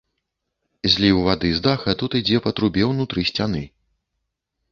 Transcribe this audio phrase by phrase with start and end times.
[0.93, 3.61] Зліў вады з даха тут ідзе па трубе ўнутры сцяны.